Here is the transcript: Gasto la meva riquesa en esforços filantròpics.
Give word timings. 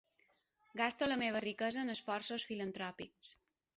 Gasto 0.79 1.09
la 1.11 1.17
meva 1.23 1.43
riquesa 1.47 1.83
en 1.85 1.95
esforços 1.97 2.47
filantròpics. 2.53 3.35